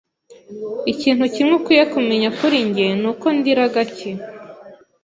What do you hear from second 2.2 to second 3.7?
kuri njye nuko ndira